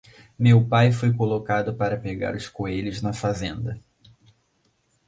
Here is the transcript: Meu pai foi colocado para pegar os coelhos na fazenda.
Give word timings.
Meu 0.35 0.67
pai 0.67 0.91
foi 0.91 1.13
colocado 1.13 1.75
para 1.75 1.95
pegar 1.99 2.33
os 2.35 2.49
coelhos 2.49 3.03
na 3.03 3.13
fazenda. 3.13 3.79